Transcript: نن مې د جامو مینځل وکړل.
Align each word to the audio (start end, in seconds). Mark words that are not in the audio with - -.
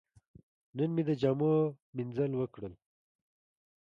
نن 0.77 0.89
مې 0.95 1.03
د 1.09 1.11
جامو 1.21 1.51
مینځل 1.95 2.31
وکړل. 2.37 2.73